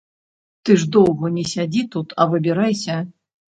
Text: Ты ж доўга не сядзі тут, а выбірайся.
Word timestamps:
Ты 0.69 0.77
ж 0.83 0.87
доўга 0.95 1.31
не 1.37 1.45
сядзі 1.53 1.85
тут, 1.93 2.17
а 2.21 2.29
выбірайся. 2.35 3.01